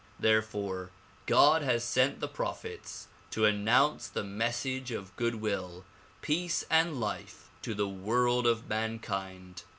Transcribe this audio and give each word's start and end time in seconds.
Therefore 0.19 0.89
God 1.27 1.61
has 1.61 1.83
sent 1.83 2.21
his 2.23 2.31
prophets 2.31 3.07
to 3.29 3.45
announce 3.45 4.07
the 4.07 4.23
message 4.23 4.89
of 4.89 5.15
good 5.15 5.35
will, 5.35 5.85
peace 6.23 6.65
and 6.71 6.99
life 6.99 7.51
to 7.61 7.75
the 7.75 7.87
world 7.87 8.47
of 8.47 8.67
mankind. 8.67 9.61